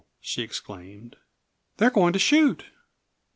[0.19, 1.15] she exclaimed.
[1.77, 2.65] "They are going to shoot!"